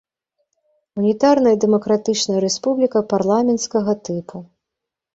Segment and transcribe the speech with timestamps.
[1.01, 4.47] Унітарная дэмакратычная рэспубліка парламенцкага тыпу.